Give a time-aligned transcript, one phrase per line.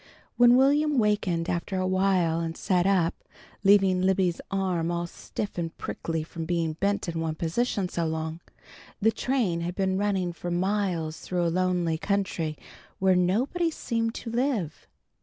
[0.35, 3.13] When Will'm wakened after a while and sat up,
[3.63, 8.39] leaving Libby's arm all stiff and prickly from being bent in one position so long,
[8.99, 12.57] the train had been running for miles through a lonely country
[12.97, 14.87] where nobody seemed to live.